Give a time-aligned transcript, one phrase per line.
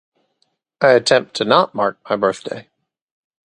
[0.81, 2.67] I attempt to not mark my birthday.